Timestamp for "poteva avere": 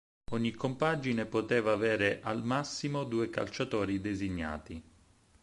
1.27-2.21